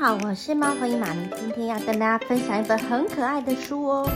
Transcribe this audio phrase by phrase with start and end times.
[0.00, 4.10] 好，我是猫头鹰妈咪，今天要跟大家分享一本很可爱的书哦，《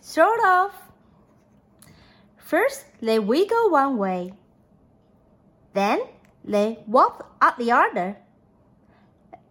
[0.00, 0.72] Sort of.
[2.38, 4.34] First, they wiggle one way.
[5.72, 6.00] Then,
[6.44, 8.16] they walk up the other.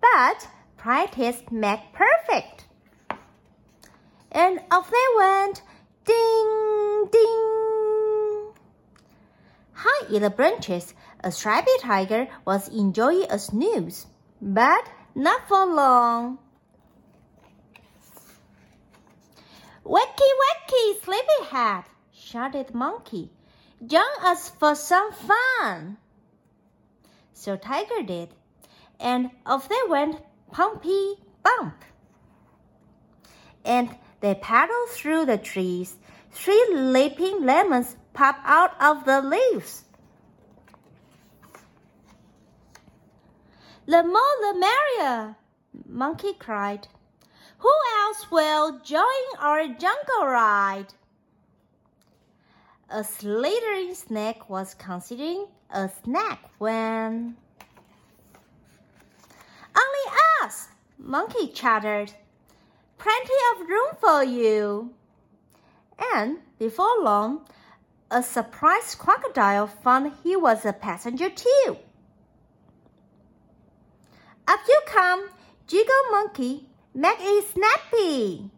[0.01, 0.47] But
[0.88, 2.64] practice make perfect.
[4.32, 5.60] And off they went.
[6.06, 8.52] Ding, ding.
[9.74, 14.06] High in the branches, a striped tiger was enjoying a snooze,
[14.40, 16.38] but not for long.
[19.84, 23.30] Wacky, wacky, sleepyhead, shouted Monkey.
[23.84, 25.98] Join us for some fun.
[27.34, 28.30] So Tiger did,
[28.98, 31.84] and off they went Pumpy Bump.
[33.64, 35.96] And they paddle through the trees.
[36.30, 39.84] Three leaping lemons pop out of the leaves.
[43.86, 45.36] The more the merrier,
[45.86, 46.88] Monkey cried.
[47.58, 50.92] Who else will join our jungle ride?
[52.90, 57.36] A slithering snake was considering a snack when.
[59.74, 60.68] Only us,
[61.07, 62.11] Monkey chattered.
[62.97, 64.93] Plenty of room for you.
[66.13, 67.45] And before long,
[68.09, 71.77] a surprised crocodile found he was a passenger too.
[74.47, 75.29] Up you come,
[75.67, 78.49] Jiggle Monkey, make it snappy.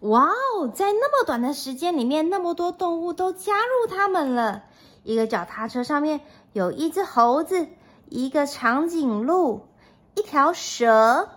[0.00, 4.64] 哇哦，在那么短的时间里面，那么多动物都加入他们了。
[5.02, 6.20] 一个脚踏车上面
[6.52, 7.68] 有一只猴子，
[8.08, 9.66] 一个长颈鹿，
[10.15, 11.29] 一条蛇，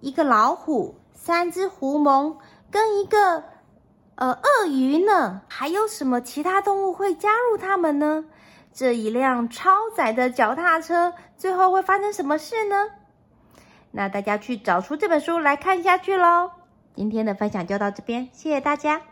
[0.00, 2.36] 一个老虎，三只狐獴，
[2.70, 3.44] 跟一个
[4.16, 5.42] 呃鳄鱼呢。
[5.48, 8.24] 还有什么其他动物会加入他们呢？
[8.72, 12.88] 这一辆超载的脚踏车最后会发生什么事呢？
[13.90, 16.52] 那大家去找出这本书来看下去喽。
[16.94, 19.02] 今天的分享就到这边，谢谢大家。